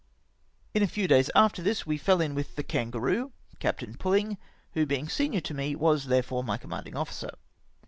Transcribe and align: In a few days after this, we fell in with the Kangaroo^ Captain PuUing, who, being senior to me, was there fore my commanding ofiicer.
In 0.73 0.81
a 0.81 0.87
few 0.87 1.07
days 1.07 1.29
after 1.35 1.61
this, 1.61 1.85
we 1.85 1.95
fell 1.95 2.21
in 2.21 2.33
with 2.33 2.55
the 2.55 2.63
Kangaroo^ 2.63 3.33
Captain 3.59 3.93
PuUing, 3.93 4.37
who, 4.71 4.87
being 4.87 5.07
senior 5.07 5.41
to 5.41 5.53
me, 5.53 5.75
was 5.75 6.05
there 6.05 6.23
fore 6.23 6.43
my 6.43 6.57
commanding 6.57 6.95
ofiicer. 6.95 7.35